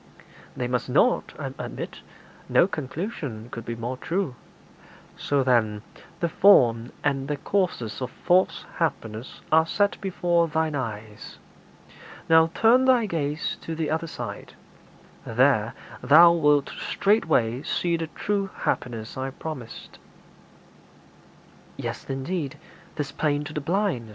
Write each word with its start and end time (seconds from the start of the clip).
'They 0.57 0.67
must 0.67 0.89
not, 0.89 1.31
I 1.37 1.53
admit. 1.63 1.99
No 2.49 2.65
conclusion 2.65 3.49
could 3.51 3.65
be 3.65 3.75
more 3.75 3.97
true.' 3.97 4.33
'So, 5.15 5.43
then, 5.43 5.83
the 6.21 6.27
form 6.27 6.91
and 7.03 7.27
the 7.27 7.37
causes 7.37 8.01
of 8.01 8.09
false 8.09 8.65
happiness 8.77 9.41
are 9.51 9.67
set 9.67 10.01
before 10.01 10.47
thine 10.47 10.73
eyes. 10.73 11.37
Now 12.27 12.49
turn 12.55 12.85
thy 12.85 13.05
gaze 13.05 13.57
to 13.61 13.75
the 13.75 13.91
other 13.91 14.07
side; 14.07 14.53
there 15.23 15.75
thou 16.01 16.31
wilt 16.33 16.69
straightway 16.69 17.61
see 17.61 17.95
the 17.95 18.07
true 18.07 18.49
happiness 18.61 19.17
I 19.17 19.29
promised.' 19.29 19.99
'Yea, 21.77 21.93
indeed, 22.09 22.57
'tis 22.95 23.11
plain 23.11 23.43
to 23.43 23.53
the 23.53 23.61
blind.' 23.61 24.09